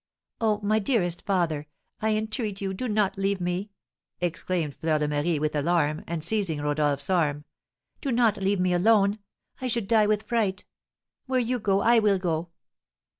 "Oh, 0.39 0.59
my 0.63 0.79
dearest 0.79 1.21
father, 1.27 1.67
I 2.01 2.15
entreat 2.15 2.59
you 2.59 2.73
do 2.73 2.87
not 2.87 3.19
leave 3.19 3.39
me!" 3.39 3.69
exclaimed 4.19 4.73
Fleur 4.77 4.97
de 4.97 5.07
Marie, 5.07 5.37
with 5.37 5.55
alarm, 5.55 6.03
and 6.07 6.23
seizing 6.23 6.59
Rodolph's 6.59 7.07
arm. 7.07 7.45
"Do 8.01 8.11
not 8.11 8.37
leave 8.37 8.59
me 8.59 8.73
alone! 8.73 9.19
I 9.61 9.67
should 9.67 9.87
die 9.87 10.07
with 10.07 10.23
fright! 10.23 10.65
Where 11.27 11.39
you 11.39 11.59
go 11.59 11.81
I 11.81 11.99
will 11.99 12.17
go!" 12.17 12.49